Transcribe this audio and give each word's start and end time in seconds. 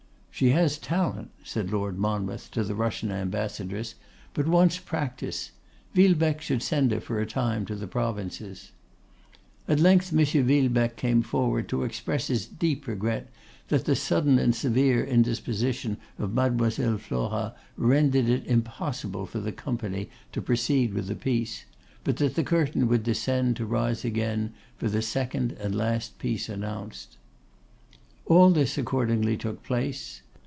'She 0.33 0.49
has 0.51 0.79
talent,' 0.79 1.29
said 1.43 1.71
Lord 1.71 1.99
Monmouth 1.99 2.49
to 2.51 2.63
the 2.63 2.73
Russian 2.73 3.11
Ambassadress, 3.11 3.93
'but 4.33 4.47
wants 4.47 4.79
practice. 4.79 5.51
Villebecque 5.93 6.41
should 6.41 6.63
send 6.63 6.91
her 6.91 6.99
for 6.99 7.19
a 7.21 7.27
time 7.27 7.63
to 7.67 7.75
the 7.75 7.85
provinces.' 7.85 8.71
At 9.67 9.79
length 9.79 10.11
M. 10.11 10.25
Villebecque 10.25 10.95
came 10.95 11.21
forward 11.21 11.69
to 11.69 11.83
express 11.83 12.25
his 12.25 12.47
deep 12.47 12.87
regret 12.87 13.29
that 13.67 13.85
the 13.85 13.95
sudden 13.95 14.39
and 14.39 14.55
severe 14.55 15.03
indisposition 15.03 15.97
of 16.17 16.33
Mlle. 16.33 16.97
Flora 16.97 17.53
rendered 17.77 18.27
it 18.27 18.47
impossible 18.47 19.27
for 19.27 19.39
the 19.39 19.51
company 19.51 20.09
to 20.31 20.41
proceed 20.41 20.95
with 20.95 21.05
the 21.05 21.13
piece; 21.13 21.65
but 22.03 22.17
that 22.17 22.33
the 22.33 22.43
curtain 22.43 22.87
would 22.87 23.03
descend 23.03 23.57
to 23.57 23.65
rise 23.67 24.03
again 24.03 24.53
for 24.75 24.89
the 24.89 25.03
second 25.03 25.51
and 25.59 25.75
last 25.75 26.17
piece 26.17 26.49
announced. 26.49 27.17
All 28.25 28.49
this 28.49 28.75
accordingly 28.75 29.37
took 29.37 29.61
place. 29.61 30.23